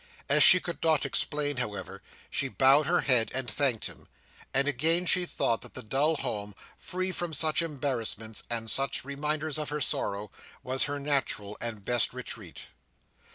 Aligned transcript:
As 0.27 0.41
she 0.41 0.59
could 0.59 0.81
not 0.81 1.05
explain, 1.05 1.57
however, 1.57 2.01
she 2.31 2.47
bowed 2.47 2.87
her 2.87 3.01
head 3.01 3.29
and 3.35 3.47
thanked 3.47 3.85
him; 3.85 4.07
and 4.51 4.67
again 4.67 5.05
she 5.05 5.27
thought 5.27 5.61
that 5.61 5.75
the 5.75 5.83
dull 5.83 6.15
home, 6.15 6.55
free 6.75 7.11
from 7.11 7.33
such 7.33 7.61
embarrassments, 7.61 8.41
and 8.49 8.71
such 8.71 9.05
reminders 9.05 9.59
of 9.59 9.69
her 9.69 9.79
sorrow, 9.79 10.31
was 10.63 10.85
her 10.85 10.99
natural 10.99 11.55
and 11.61 11.85
best 11.85 12.15
retreat. 12.15 12.65